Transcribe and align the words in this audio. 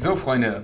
So, 0.00 0.14
Freunde, 0.14 0.62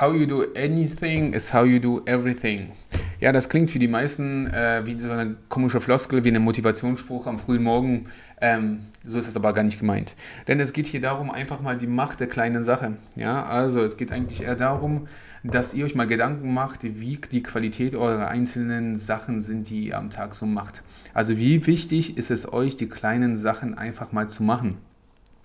how 0.00 0.14
you 0.14 0.24
do 0.24 0.46
anything 0.56 1.34
is 1.34 1.52
how 1.52 1.62
you 1.62 1.78
do 1.78 2.00
everything. 2.06 2.72
Ja, 3.20 3.30
das 3.30 3.50
klingt 3.50 3.70
für 3.70 3.78
die 3.78 3.86
meisten 3.86 4.46
äh, 4.46 4.80
wie 4.86 4.98
so 4.98 5.12
eine 5.12 5.36
komische 5.50 5.78
Floskel, 5.82 6.24
wie 6.24 6.34
ein 6.34 6.40
Motivationsspruch 6.40 7.26
am 7.26 7.38
frühen 7.38 7.62
Morgen. 7.62 8.06
Ähm, 8.40 8.86
so 9.04 9.18
ist 9.18 9.28
es 9.28 9.36
aber 9.36 9.52
gar 9.52 9.62
nicht 9.62 9.78
gemeint. 9.78 10.16
Denn 10.48 10.58
es 10.58 10.72
geht 10.72 10.86
hier 10.86 11.02
darum, 11.02 11.30
einfach 11.30 11.60
mal 11.60 11.76
die 11.76 11.86
Macht 11.86 12.20
der 12.20 12.28
kleinen 12.28 12.62
Sache. 12.62 12.96
Ja, 13.14 13.44
also 13.44 13.82
es 13.82 13.98
geht 13.98 14.10
eigentlich 14.10 14.42
eher 14.42 14.56
darum, 14.56 15.06
dass 15.44 15.74
ihr 15.74 15.84
euch 15.84 15.94
mal 15.94 16.06
Gedanken 16.06 16.54
macht, 16.54 16.82
wie 16.82 17.18
die 17.30 17.42
Qualität 17.42 17.94
eurer 17.94 18.28
einzelnen 18.28 18.96
Sachen 18.96 19.38
sind, 19.38 19.68
die 19.68 19.88
ihr 19.88 19.98
am 19.98 20.08
Tag 20.08 20.32
so 20.32 20.46
macht. 20.46 20.82
Also 21.12 21.36
wie 21.36 21.66
wichtig 21.66 22.16
ist 22.16 22.30
es 22.30 22.50
euch, 22.50 22.74
die 22.76 22.88
kleinen 22.88 23.36
Sachen 23.36 23.76
einfach 23.76 24.12
mal 24.12 24.30
zu 24.30 24.42
machen. 24.42 24.78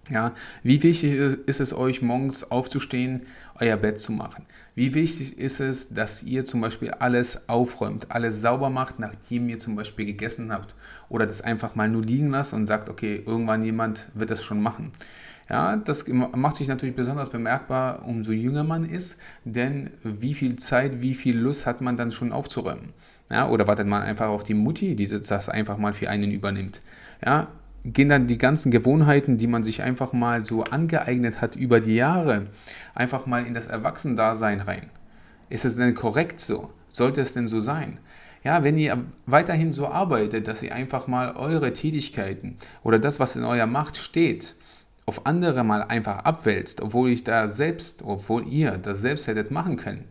Ja, 0.09 0.33
wie 0.63 0.81
wichtig 0.83 1.13
ist 1.13 1.59
es 1.59 1.73
euch, 1.73 2.01
morgens 2.01 2.49
aufzustehen, 2.49 3.25
euer 3.59 3.75
Bett 3.75 3.99
zu 3.99 4.13
machen? 4.13 4.45
Wie 4.73 4.93
wichtig 4.93 5.37
ist 5.37 5.59
es, 5.59 5.89
dass 5.89 6.23
ihr 6.23 6.45
zum 6.45 6.61
Beispiel 6.61 6.91
alles 6.91 7.49
aufräumt, 7.49 8.09
alles 8.09 8.41
sauber 8.41 8.69
macht, 8.69 8.99
nachdem 8.99 9.49
ihr 9.49 9.59
zum 9.59 9.75
Beispiel 9.75 10.05
gegessen 10.05 10.53
habt? 10.53 10.75
Oder 11.09 11.25
das 11.25 11.41
einfach 11.41 11.75
mal 11.75 11.89
nur 11.89 12.03
liegen 12.03 12.29
lasst 12.29 12.53
und 12.53 12.67
sagt, 12.67 12.89
okay, 12.89 13.21
irgendwann 13.25 13.63
jemand 13.63 14.07
wird 14.13 14.31
das 14.31 14.43
schon 14.43 14.61
machen. 14.61 14.93
Ja, 15.49 15.75
das 15.77 16.05
macht 16.07 16.57
sich 16.57 16.67
natürlich 16.67 16.95
besonders 16.95 17.29
bemerkbar, 17.29 18.05
umso 18.05 18.31
jünger 18.31 18.63
man 18.63 18.83
ist, 18.83 19.17
denn 19.45 19.91
wie 20.03 20.33
viel 20.33 20.57
Zeit, 20.57 21.01
wie 21.01 21.15
viel 21.15 21.37
Lust 21.37 21.65
hat 21.65 21.81
man 21.81 21.97
dann 21.97 22.11
schon 22.11 22.31
aufzuräumen? 22.31 22.93
Ja, 23.29 23.49
oder 23.49 23.67
wartet 23.67 23.87
man 23.87 24.03
einfach 24.03 24.27
auf 24.27 24.43
die 24.43 24.53
Mutti, 24.53 24.95
die 24.95 25.07
das 25.07 25.49
einfach 25.49 25.77
mal 25.77 25.93
für 25.93 26.09
einen 26.09 26.31
übernimmt? 26.31 26.81
Ja, 27.25 27.47
gehen 27.93 28.09
dann 28.09 28.27
die 28.27 28.37
ganzen 28.37 28.71
Gewohnheiten, 28.71 29.37
die 29.37 29.47
man 29.47 29.63
sich 29.63 29.81
einfach 29.81 30.13
mal 30.13 30.41
so 30.41 30.63
angeeignet 30.63 31.41
hat 31.41 31.55
über 31.55 31.79
die 31.79 31.95
Jahre, 31.95 32.47
einfach 32.93 33.25
mal 33.25 33.45
in 33.45 33.53
das 33.53 33.67
Erwachsendasein 33.67 34.59
rein. 34.59 34.89
Ist 35.49 35.65
es 35.65 35.77
denn 35.77 35.95
korrekt 35.95 36.39
so? 36.39 36.71
Sollte 36.89 37.21
es 37.21 37.33
denn 37.33 37.47
so 37.47 37.59
sein? 37.59 37.99
Ja, 38.43 38.63
wenn 38.63 38.77
ihr 38.77 39.03
weiterhin 39.25 39.71
so 39.71 39.87
arbeitet, 39.87 40.47
dass 40.47 40.63
ihr 40.63 40.73
einfach 40.73 41.07
mal 41.07 41.35
eure 41.35 41.73
Tätigkeiten 41.73 42.57
oder 42.83 42.99
das, 42.99 43.19
was 43.19 43.35
in 43.35 43.43
eurer 43.43 43.65
Macht 43.65 43.97
steht, 43.97 44.55
auf 45.05 45.25
andere 45.25 45.63
mal 45.63 45.83
einfach 45.83 46.19
abwälzt, 46.19 46.81
obwohl 46.81 47.09
ich 47.09 47.23
da 47.23 47.47
selbst, 47.47 48.03
obwohl 48.03 48.45
ihr 48.45 48.71
das 48.71 48.99
selbst 48.99 49.27
hättet 49.27 49.51
machen 49.51 49.77
können, 49.77 50.03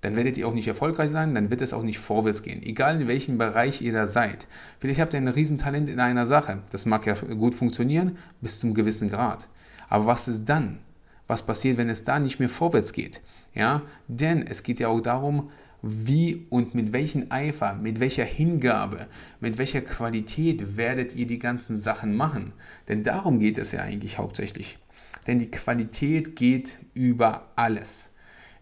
dann 0.00 0.16
werdet 0.16 0.36
ihr 0.36 0.46
auch 0.46 0.54
nicht 0.54 0.68
erfolgreich 0.68 1.10
sein, 1.10 1.34
dann 1.34 1.50
wird 1.50 1.60
es 1.60 1.72
auch 1.72 1.82
nicht 1.82 1.98
vorwärts 1.98 2.42
gehen. 2.42 2.62
Egal 2.62 3.00
in 3.00 3.08
welchem 3.08 3.38
Bereich 3.38 3.82
ihr 3.82 3.92
da 3.92 4.06
seid. 4.06 4.46
Vielleicht 4.78 5.00
habt 5.00 5.12
ihr 5.12 5.18
ein 5.18 5.28
Riesentalent 5.28 5.88
in 5.90 5.98
einer 5.98 6.26
Sache. 6.26 6.62
Das 6.70 6.86
mag 6.86 7.06
ja 7.06 7.14
gut 7.14 7.54
funktionieren, 7.54 8.16
bis 8.40 8.60
zum 8.60 8.74
gewissen 8.74 9.10
Grad. 9.10 9.48
Aber 9.88 10.06
was 10.06 10.28
ist 10.28 10.44
dann? 10.44 10.78
Was 11.26 11.44
passiert, 11.44 11.78
wenn 11.78 11.90
es 11.90 12.04
da 12.04 12.20
nicht 12.20 12.38
mehr 12.38 12.48
vorwärts 12.48 12.92
geht? 12.92 13.20
Ja, 13.54 13.82
denn 14.06 14.46
es 14.46 14.62
geht 14.62 14.78
ja 14.78 14.88
auch 14.88 15.00
darum, 15.00 15.50
wie 15.82 16.46
und 16.50 16.74
mit 16.74 16.92
welchem 16.92 17.26
Eifer, 17.30 17.74
mit 17.74 18.00
welcher 18.00 18.24
Hingabe, 18.24 19.06
mit 19.40 19.58
welcher 19.58 19.80
Qualität 19.80 20.76
werdet 20.76 21.14
ihr 21.14 21.26
die 21.26 21.38
ganzen 21.38 21.76
Sachen 21.76 22.16
machen. 22.16 22.52
Denn 22.88 23.02
darum 23.02 23.38
geht 23.38 23.58
es 23.58 23.72
ja 23.72 23.80
eigentlich 23.80 24.18
hauptsächlich. 24.18 24.78
Denn 25.26 25.38
die 25.38 25.50
Qualität 25.50 26.36
geht 26.36 26.78
über 26.94 27.50
alles 27.56 28.10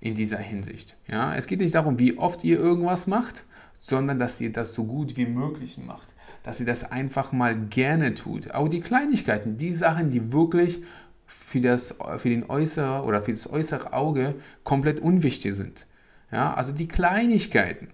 in 0.01 0.15
dieser 0.15 0.39
Hinsicht. 0.39 0.97
Ja, 1.09 1.35
es 1.35 1.47
geht 1.47 1.61
nicht 1.61 1.75
darum, 1.75 1.99
wie 1.99 2.19
oft 2.19 2.45
ihr 2.45 2.59
irgendwas 2.59 3.07
macht, 3.07 3.45
sondern 3.79 4.19
dass 4.19 4.41
ihr 4.41 4.53
das 4.53 4.75
so 4.75 4.85
gut 4.85 5.17
wie 5.17 5.27
möglich 5.27 5.79
macht. 5.79 6.09
Dass 6.43 6.61
ihr 6.61 6.67
das 6.67 6.91
einfach 6.91 7.33
mal 7.33 7.57
gerne 7.57 8.15
tut. 8.15 8.53
Auch 8.53 8.69
die 8.69 8.81
Kleinigkeiten, 8.81 9.57
die 9.57 9.73
Sachen, 9.73 10.11
die 10.11 10.33
wirklich 10.33 10.83
für 11.27 11.61
das, 11.61 11.97
für 12.19 12.29
den 12.29 12.49
äußere 12.49 13.03
oder 13.03 13.23
für 13.23 13.33
das 13.33 13.51
äußere 13.51 13.93
Auge 13.93 14.37
komplett 14.63 15.01
unwichtig 15.01 15.55
sind. 15.55 15.87
Ja, 16.31 16.55
also 16.55 16.73
die 16.73 16.89
Kleinigkeiten. 16.89 17.89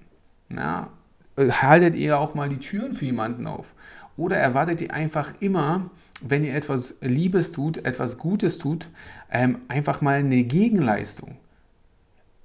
Ja, 0.50 0.91
haltet 1.39 1.94
ihr 1.94 2.19
auch 2.19 2.34
mal 2.34 2.48
die 2.48 2.59
Türen 2.59 2.92
für 2.92 3.06
jemanden 3.06 3.47
auf. 3.47 3.75
Oder 4.19 4.37
erwartet 4.37 4.82
ihr 4.82 4.93
einfach 4.93 5.32
immer, 5.41 5.91
wenn 6.22 6.44
ihr 6.44 6.54
etwas 6.54 6.97
Liebes 7.00 7.53
tut, 7.53 7.78
etwas 7.87 8.19
Gutes 8.19 8.59
tut, 8.59 8.91
ähm, 9.31 9.59
einfach 9.69 10.03
mal 10.03 10.19
eine 10.19 10.44
Gegenleistung 10.44 11.38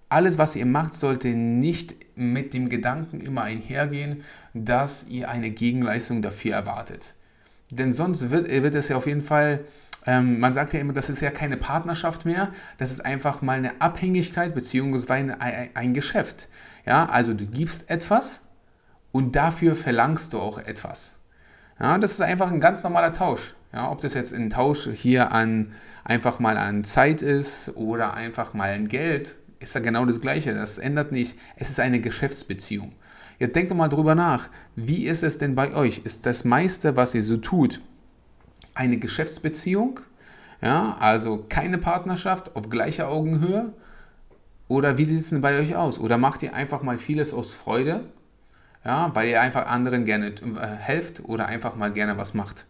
alles, 0.10 0.38
was 0.38 0.56
ihr 0.56 0.66
macht, 0.66 0.94
sollte 0.94 1.30
nicht 1.30 1.96
mit 2.16 2.54
dem 2.54 2.70
Gedanken 2.70 3.20
immer 3.20 3.44
einhergehen, 3.44 4.24
dass 4.54 5.08
ihr 5.08 5.30
eine 5.30 5.50
Gegenleistung 5.50 6.22
dafür 6.22 6.54
erwartet. 6.54 7.14
Denn 7.70 7.92
sonst 7.92 8.30
wird, 8.32 8.50
wird 8.50 8.76
es 8.76 8.88
ja 8.88 8.96
auf 8.96 9.08
jeden 9.08 9.22
Fall, 9.22 9.66
ähm, 10.06 10.40
man 10.40 10.54
sagt 10.54 10.74
ja 10.74 10.80
immer, 10.80 10.94
das 10.94 11.10
ist 11.10 11.22
ja 11.22 11.32
keine 11.32 11.58
Partnerschaft 11.58 12.26
mehr, 12.26 12.54
das 12.78 12.92
ist 12.92 13.04
einfach 13.04 13.42
mal 13.42 13.58
eine 13.58 13.82
Abhängigkeit 13.82 14.56
bzw. 14.56 15.34
Ein, 15.40 15.70
ein 15.74 15.94
Geschäft. 15.94 16.48
Ja, 16.86 17.08
also 17.08 17.34
du 17.34 17.46
gibst 17.46 17.90
etwas 17.90 18.48
und 19.12 19.36
dafür 19.36 19.76
verlangst 19.76 20.32
du 20.32 20.40
auch 20.40 20.58
etwas. 20.58 21.20
Ja, 21.80 21.98
das 21.98 22.14
ist 22.14 22.22
einfach 22.22 22.52
ein 22.52 22.62
ganz 22.62 22.84
normaler 22.84 23.12
Tausch. 23.12 23.56
Ja, 23.74 23.92
ob 23.92 24.00
das 24.00 24.14
jetzt 24.14 24.34
ein 24.34 24.50
Tausch 24.50 24.88
hier 24.88 25.34
an 25.34 25.74
einfach 26.06 26.40
mal 26.40 26.58
an 26.58 26.86
Zeit 26.86 27.22
ist 27.22 27.76
oder 27.76 28.14
einfach 28.14 28.54
mal 28.54 28.70
ein 28.70 28.88
Geld, 28.88 29.36
ist 29.60 29.76
ja 29.76 29.82
genau 29.82 30.06
das 30.06 30.22
Gleiche. 30.22 30.54
Das 30.54 30.78
ändert 30.78 31.12
nichts. 31.12 31.36
Es 31.56 31.70
ist 31.70 31.80
eine 31.80 32.00
Geschäftsbeziehung. 32.00 32.94
Jetzt 33.40 33.56
denkt 33.56 33.72
doch 33.72 33.76
mal 33.76 33.88
drüber 33.88 34.16
nach. 34.16 34.50
Wie 34.76 35.06
ist 35.06 35.24
es 35.24 35.38
denn 35.38 35.56
bei 35.56 35.74
euch? 35.76 36.00
Ist 36.04 36.26
das 36.26 36.44
meiste, 36.44 36.96
was 36.96 37.14
ihr 37.14 37.24
so 37.24 37.38
tut, 37.38 37.82
eine 38.74 38.98
Geschäftsbeziehung? 38.98 40.00
Ja, 40.62 40.98
also 41.00 41.46
keine 41.48 41.78
Partnerschaft 41.78 42.56
auf 42.56 42.70
gleicher 42.70 43.10
Augenhöhe? 43.10 43.74
Oder 44.68 44.98
wie 44.98 45.06
sieht 45.06 45.20
es 45.20 45.30
denn 45.30 45.42
bei 45.42 45.60
euch 45.60 45.76
aus? 45.76 46.00
Oder 46.00 46.18
macht 46.18 46.44
ihr 46.44 46.54
einfach 46.54 46.82
mal 46.82 46.98
vieles 46.98 47.34
aus 47.34 47.54
Freude? 47.54 48.06
Ja, 48.84 49.14
weil 49.14 49.30
ihr 49.30 49.42
einfach 49.42 49.68
anderen 49.68 50.06
gerne 50.06 50.30
äh, 50.30 50.68
helft 50.80 51.24
oder 51.26 51.46
einfach 51.46 51.76
mal 51.76 51.92
gerne 51.92 52.18
was 52.18 52.34
macht. 52.34 52.66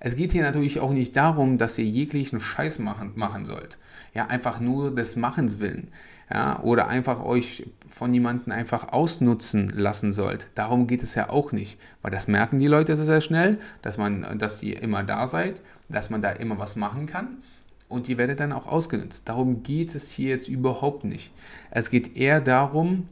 Es 0.00 0.16
geht 0.16 0.32
hier 0.32 0.42
natürlich 0.42 0.80
auch 0.80 0.92
nicht 0.92 1.16
darum, 1.16 1.58
dass 1.58 1.78
ihr 1.78 1.84
jeglichen 1.84 2.40
Scheiß 2.40 2.78
machen, 2.78 3.12
machen 3.14 3.46
sollt. 3.46 3.78
Ja, 4.14 4.26
einfach 4.26 4.60
nur 4.60 4.94
des 4.94 5.16
Machens 5.16 5.60
willen. 5.60 5.88
Ja, 6.32 6.60
oder 6.60 6.88
einfach 6.88 7.22
euch 7.22 7.70
von 7.88 8.14
jemandem 8.14 8.52
einfach 8.52 8.92
ausnutzen 8.92 9.68
lassen 9.68 10.12
sollt. 10.12 10.48
Darum 10.54 10.86
geht 10.86 11.02
es 11.02 11.14
ja 11.14 11.28
auch 11.28 11.52
nicht, 11.52 11.78
weil 12.00 12.10
das 12.10 12.26
merken 12.26 12.58
die 12.58 12.68
Leute 12.68 12.96
sehr, 12.96 13.04
sehr 13.04 13.20
schnell, 13.20 13.58
dass, 13.82 13.98
man, 13.98 14.38
dass 14.38 14.62
ihr 14.62 14.82
immer 14.82 15.02
da 15.02 15.26
seid, 15.26 15.60
dass 15.90 16.08
man 16.08 16.22
da 16.22 16.30
immer 16.30 16.58
was 16.58 16.76
machen 16.76 17.04
kann 17.04 17.42
und 17.88 18.08
ihr 18.08 18.16
werdet 18.16 18.40
dann 18.40 18.52
auch 18.52 18.66
ausgenutzt. 18.66 19.28
Darum 19.28 19.62
geht 19.62 19.94
es 19.94 20.10
hier 20.10 20.30
jetzt 20.30 20.48
überhaupt 20.48 21.04
nicht. 21.04 21.32
Es 21.70 21.90
geht 21.90 22.16
eher 22.16 22.40
darum, 22.40 23.08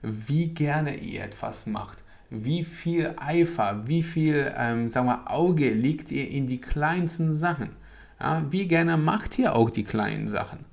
wie 0.00 0.48
gerne 0.48 0.96
ihr 0.96 1.24
etwas 1.24 1.66
macht 1.66 1.98
wie 2.34 2.64
viel 2.64 3.14
Eifer, 3.18 3.86
wie 3.86 4.02
viel 4.02 4.50
ähm, 4.56 4.88
sagen 4.88 5.06
wir, 5.06 5.30
Auge 5.30 5.70
legt 5.70 6.10
ihr 6.10 6.30
in 6.30 6.46
die 6.46 6.60
kleinsten 6.60 7.30
Sachen. 7.30 7.70
Ja, 8.18 8.42
wie 8.50 8.66
gerne 8.66 8.96
macht 8.96 9.38
ihr 9.38 9.54
auch 9.54 9.68
die 9.68 9.84
kleinen 9.84 10.28
Sachen? 10.28 10.71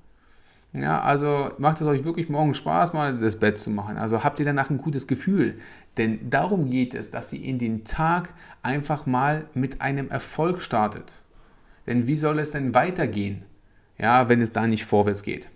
Ja, 0.74 1.02
also 1.02 1.52
macht 1.58 1.82
es 1.82 1.88
euch 1.88 2.04
wirklich 2.04 2.30
morgen 2.30 2.54
Spaß, 2.54 2.94
mal 2.94 3.18
das 3.18 3.38
Bett 3.38 3.58
zu 3.58 3.72
machen. 3.72 3.98
Also 3.98 4.24
habt 4.24 4.40
ihr 4.40 4.46
danach 4.46 4.70
ein 4.70 4.78
gutes 4.78 5.08
Gefühl. 5.08 5.58
Denn 5.98 6.30
darum 6.30 6.70
geht 6.70 6.94
es, 6.94 7.10
dass 7.10 7.34
ihr 7.34 7.44
in 7.44 7.58
den 7.58 7.86
Tag 7.86 8.34
einfach 8.62 9.08
mal 9.08 9.48
mit 9.56 9.82
einem 9.82 10.10
Erfolg 10.10 10.62
startet. 10.62 11.22
Denn 11.88 12.06
wie 12.06 12.18
soll 12.18 12.38
es 12.38 12.52
denn 12.52 12.76
weitergehen, 12.76 13.44
ja, 13.98 14.30
wenn 14.30 14.42
es 14.42 14.54
da 14.54 14.68
nicht 14.68 14.86
vorwärts 14.86 15.24
geht? 15.24 15.50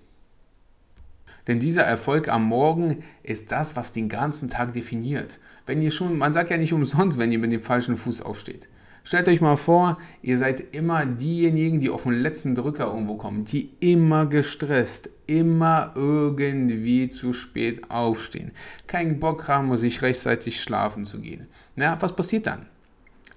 Denn 1.48 1.60
dieser 1.60 1.84
Erfolg 1.84 2.30
am 2.30 2.46
Morgen 2.46 3.04
ist 3.22 3.52
das, 3.52 3.76
was 3.76 3.92
den 3.92 4.10
ganzen 4.10 4.50
Tag 4.50 4.74
definiert. 4.74 5.40
Wenn 5.66 5.82
ihr 5.82 5.92
schon, 5.92 6.18
man 6.18 6.34
sagt 6.34 6.50
ja 6.50 6.58
nicht 6.58 6.74
umsonst, 6.74 7.20
wenn 7.20 7.32
ihr 7.32 7.40
mit 7.40 7.52
dem 7.52 7.62
falschen 7.62 7.98
Fuß 7.98 8.22
aufsteht. 8.22 8.68
Stellt 9.06 9.28
euch 9.28 9.42
mal 9.42 9.58
vor, 9.58 9.98
ihr 10.22 10.38
seid 10.38 10.74
immer 10.74 11.06
diejenigen, 11.06 11.82
die 11.82 11.90
auf 11.90 12.04
den 12.04 12.14
letzten 12.14 12.56
Drücker 12.56 12.88
irgendwo 12.88 13.16
kommen, 13.16 13.44
die 13.44 13.72
immer 13.82 14.26
gestresst, 14.26 15.10
immer 15.28 15.92
irgendwie 15.96 17.10
zu 17.10 17.34
spät 17.34 17.92
aufstehen, 17.92 18.52
keinen 18.88 19.20
Bock 19.20 19.48
haben, 19.50 19.70
um 19.70 19.78
sich 19.78 20.02
rechtzeitig 20.02 20.62
schlafen 20.62 21.04
zu 21.04 21.20
gehen. 21.20 21.48
Na, 21.76 22.02
was 22.02 22.16
passiert 22.16 22.48
dann? 22.48 22.66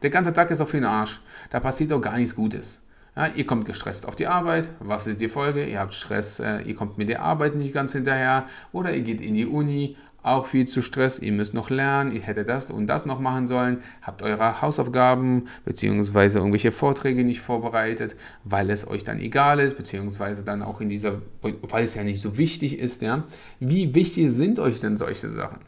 Der 0.03 0.11
ganze 0.11 0.33
Tag 0.33 0.51
ist 0.51 0.61
auf 0.61 0.71
den 0.71 0.85
Arsch. 0.85 1.21
Da 1.51 1.59
passiert 1.59 1.93
auch 1.93 2.01
gar 2.01 2.17
nichts 2.17 2.37
Gutes. 2.37 2.83
Ja, 3.17 3.29
ihr 3.29 3.47
kommt 3.47 3.65
gestresst 3.65 4.07
auf 4.07 4.15
die 4.15 4.27
Arbeit. 4.27 4.69
Was 4.79 5.07
ist 5.07 5.21
die 5.21 5.31
Folge? 5.31 5.65
Ihr 5.65 5.81
habt 5.81 5.95
Stress, 5.95 6.39
äh, 6.39 6.61
ihr 6.61 6.77
kommt 6.77 6.99
mit 6.99 7.09
der 7.09 7.23
Arbeit 7.23 7.55
nicht 7.55 7.73
ganz 7.73 7.93
hinterher 7.93 8.47
oder 8.73 8.95
ihr 8.95 9.01
geht 9.01 9.23
in 9.23 9.35
die 9.35 9.47
Uni, 9.47 9.97
auch 10.27 10.47
viel 10.47 10.67
zu 10.67 10.83
Stress. 10.83 11.19
Ihr 11.19 11.33
müsst 11.33 11.55
noch 11.55 11.71
lernen, 11.71 12.13
ihr 12.13 12.21
hättet 12.21 12.49
das 12.49 12.71
und 12.71 12.87
das 12.87 13.07
noch 13.07 13.21
machen 13.21 13.49
sollen, 13.49 13.79
habt 14.03 14.23
eure 14.23 14.61
Hausaufgaben 14.61 15.47
bzw. 15.65 16.39
irgendwelche 16.39 16.73
Vorträge 16.73 17.25
nicht 17.25 17.41
vorbereitet, 17.41 18.17
weil 18.45 18.71
es 18.71 18.89
euch 18.89 19.05
dann 19.05 19.21
egal 19.21 19.61
ist, 19.61 19.77
beziehungsweise 19.77 20.45
dann 20.45 20.63
auch 20.63 20.81
in 20.81 20.89
dieser, 20.89 21.23
weil 21.43 21.85
es 21.85 21.95
ja 21.95 22.03
nicht 22.03 22.21
so 22.21 22.39
wichtig 22.39 22.79
ist. 22.79 23.03
Ja? 23.03 23.25
Wie 23.61 23.95
wichtig 23.95 24.31
sind 24.31 24.59
euch 24.59 24.81
denn 24.81 24.97
solche 24.97 25.31
Sachen? 25.31 25.61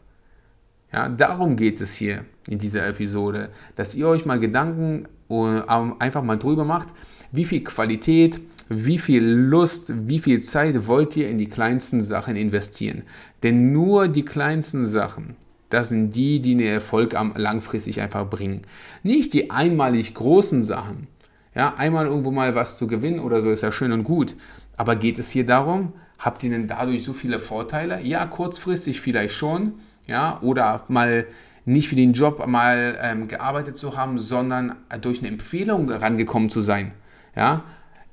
Ja, 0.91 1.07
darum 1.07 1.55
geht 1.55 1.81
es 1.81 1.93
hier 1.93 2.25
in 2.47 2.57
dieser 2.57 2.87
Episode, 2.87 3.49
dass 3.75 3.95
ihr 3.95 4.07
euch 4.07 4.25
mal 4.25 4.39
Gedanken 4.39 5.07
äh, 5.29 5.61
einfach 5.99 6.23
mal 6.23 6.37
drüber 6.37 6.65
macht, 6.65 6.89
wie 7.31 7.45
viel 7.45 7.63
Qualität, 7.63 8.41
wie 8.69 8.97
viel 8.97 9.23
Lust, 9.23 9.93
wie 10.07 10.19
viel 10.19 10.41
Zeit 10.41 10.87
wollt 10.87 11.15
ihr 11.15 11.29
in 11.29 11.37
die 11.37 11.47
kleinsten 11.47 12.01
Sachen 12.01 12.35
investieren. 12.35 13.03
Denn 13.43 13.71
nur 13.71 14.07
die 14.07 14.25
kleinsten 14.25 14.87
Sachen, 14.87 15.35
das 15.69 15.89
sind 15.89 16.11
die, 16.15 16.39
die 16.39 16.55
den 16.55 16.65
Erfolg 16.65 17.13
langfristig 17.35 18.01
einfach 18.01 18.27
bringen. 18.27 18.63
Nicht 19.03 19.33
die 19.33 19.51
einmalig 19.51 20.15
großen 20.15 20.63
Sachen. 20.63 21.07
Ja, 21.55 21.75
einmal 21.75 22.07
irgendwo 22.07 22.31
mal 22.31 22.55
was 22.55 22.77
zu 22.77 22.87
gewinnen 22.87 23.19
oder 23.19 23.41
so 23.41 23.49
ist 23.49 23.61
ja 23.61 23.71
schön 23.71 23.91
und 23.91 24.03
gut. 24.03 24.35
Aber 24.77 24.95
geht 24.95 25.19
es 25.19 25.29
hier 25.29 25.45
darum, 25.45 25.93
habt 26.17 26.43
ihr 26.43 26.49
denn 26.49 26.67
dadurch 26.67 27.03
so 27.03 27.13
viele 27.13 27.37
Vorteile? 27.37 28.01
Ja, 28.01 28.25
kurzfristig 28.25 29.01
vielleicht 29.01 29.35
schon. 29.35 29.73
Ja, 30.09 30.39
oder 30.41 30.83
mal 30.87 31.27
nicht 31.65 31.87
für 31.87 31.95
den 31.95 32.13
Job 32.13 32.45
mal 32.47 32.97
ähm, 32.99 33.27
gearbeitet 33.27 33.77
zu 33.77 33.95
haben, 33.95 34.17
sondern 34.17 34.75
durch 35.01 35.19
eine 35.19 35.27
Empfehlung 35.27 35.89
rangekommen 35.91 36.49
zu 36.49 36.61
sein. 36.61 36.93
Ja, 37.35 37.63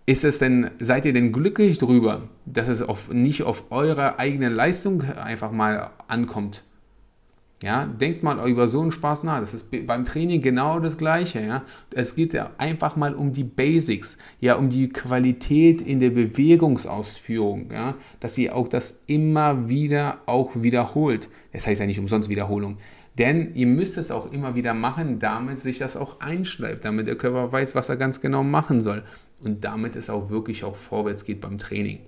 ist 0.05 0.23
es 0.23 0.39
denn, 0.39 0.71
seid 0.79 1.07
ihr 1.07 1.15
denn 1.15 1.33
glücklich 1.33 1.79
darüber, 1.79 2.29
dass 2.45 2.69
es 2.69 2.83
auf, 2.83 3.09
nicht 3.09 3.45
auf 3.45 3.65
eure 3.71 4.19
eigene 4.19 4.51
Leistung 4.51 5.03
einfach 5.03 5.53
mal 5.53 5.91
ankommt? 6.07 6.65
Ja, 7.63 7.87
denkt 7.87 8.23
mal 8.23 8.47
über 8.51 8.69
so 8.69 8.83
einen 8.83 8.93
Spaß 8.93 9.23
nach. 9.23 9.41
Das 9.41 9.55
ist 9.55 9.71
beim 9.87 10.05
Training 10.05 10.43
genau 10.43 10.79
das 10.79 10.99
Gleiche. 10.99 11.41
Ja? 11.41 11.65
Es 11.91 12.15
geht 12.15 12.35
ja 12.35 12.51
einfach 12.59 12.97
mal 12.97 13.15
um 13.15 13.33
die 13.33 13.45
Basics, 13.45 14.19
ja, 14.41 14.57
um 14.57 14.69
die 14.69 14.91
Qualität 14.91 15.81
in 15.81 16.01
der 16.01 16.11
Bewegungsausführung, 16.11 17.71
ja? 17.73 17.95
dass 18.21 18.37
ihr 18.37 18.55
auch 18.55 18.69
das 18.69 19.01
immer 19.07 19.71
wieder 19.71 20.19
auch 20.27 20.51
wiederholt. 20.55 21.31
Das 21.53 21.67
heißt 21.67 21.81
ja 21.81 21.87
nicht 21.87 21.99
umsonst 21.99 22.29
Wiederholung. 22.29 22.77
Denn 23.17 23.55
ihr 23.55 23.67
müsst 23.67 23.97
es 23.97 24.11
auch 24.11 24.31
immer 24.31 24.55
wieder 24.55 24.75
machen, 24.75 25.19
damit 25.19 25.59
sich 25.59 25.79
das 25.79 25.97
auch 25.97 26.21
einschleift, 26.21 26.85
damit 26.85 27.07
der 27.07 27.17
Körper 27.17 27.51
weiß, 27.51 27.75
was 27.75 27.89
er 27.89 27.97
ganz 27.97 28.21
genau 28.21 28.43
machen 28.43 28.83
soll. 28.83 29.03
Und 29.41 29.65
damit 29.65 29.97
es 29.97 30.11
auch 30.11 30.29
wirklich 30.29 30.63
auch 30.65 30.77
vorwärts 30.77 31.25
geht 31.25 31.41
beim 31.41 31.57
Training. 31.57 32.01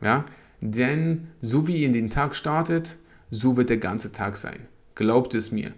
Ja? 0.00 0.24
Denn 0.62 1.28
so 1.42 1.66
wie 1.66 1.82
ihr 1.82 1.86
in 1.86 1.92
den 1.92 2.08
Tag 2.08 2.34
startet, 2.34 2.96
so 3.30 3.58
wird 3.58 3.68
der 3.68 3.76
ganze 3.76 4.10
Tag 4.10 4.38
sein. 4.38 4.60
Glaubt 4.94 5.34
es 5.34 5.50
mir. 5.50 5.72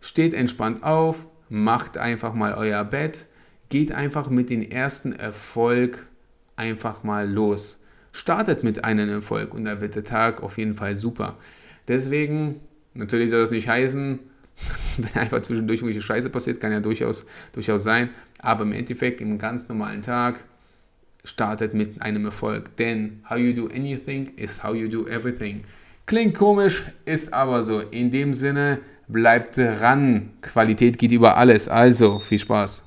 Steht 0.00 0.34
entspannt 0.34 0.82
auf, 0.82 1.26
macht 1.48 1.98
einfach 1.98 2.34
mal 2.34 2.54
euer 2.54 2.84
Bett, 2.84 3.26
geht 3.68 3.92
einfach 3.92 4.30
mit 4.30 4.50
dem 4.50 4.62
ersten 4.62 5.12
Erfolg 5.12 6.06
einfach 6.56 7.02
mal 7.02 7.28
los. 7.28 7.84
Startet 8.12 8.64
mit 8.64 8.84
einem 8.84 9.08
Erfolg 9.08 9.54
und 9.54 9.64
da 9.64 9.80
wird 9.80 9.94
der 9.94 10.04
Tag 10.04 10.42
auf 10.42 10.58
jeden 10.58 10.74
Fall 10.74 10.94
super. 10.94 11.36
Deswegen, 11.88 12.60
natürlich 12.94 13.30
soll 13.30 13.40
das 13.40 13.50
nicht 13.50 13.68
heißen, 13.68 14.18
wenn 14.98 15.14
einfach 15.22 15.42
zwischendurch 15.42 15.80
irgendwelche 15.80 16.02
Scheiße 16.02 16.30
passiert, 16.30 16.60
kann 16.60 16.72
ja 16.72 16.80
durchaus, 16.80 17.26
durchaus 17.52 17.82
sein, 17.82 18.10
aber 18.38 18.62
im 18.62 18.72
Endeffekt, 18.72 19.20
im 19.20 19.38
ganz 19.38 19.68
normalen 19.68 20.02
Tag, 20.02 20.44
startet 21.24 21.74
mit 21.74 22.00
einem 22.02 22.24
Erfolg. 22.24 22.76
Denn 22.76 23.22
how 23.28 23.36
you 23.38 23.52
do 23.52 23.66
anything 23.74 24.32
is 24.36 24.62
how 24.62 24.74
you 24.74 24.88
do 24.88 25.06
everything. 25.06 25.62
Klingt 26.06 26.34
komisch, 26.34 26.84
ist 27.04 27.32
aber 27.32 27.62
so. 27.62 27.80
In 27.80 28.10
dem 28.10 28.34
Sinne, 28.34 28.80
bleibt 29.08 29.56
dran. 29.56 30.30
Qualität 30.40 30.98
geht 30.98 31.12
über 31.12 31.36
alles. 31.36 31.68
Also, 31.68 32.18
viel 32.18 32.38
Spaß. 32.38 32.84